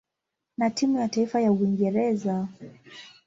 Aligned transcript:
na 0.57 0.69
timu 0.69 0.99
ya 0.99 1.07
taifa 1.09 1.41
ya 1.41 1.51
Uingereza. 1.51 2.47